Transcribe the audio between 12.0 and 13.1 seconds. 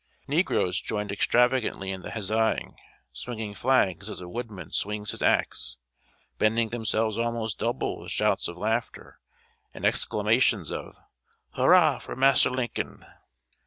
Mass'r Lincoln!"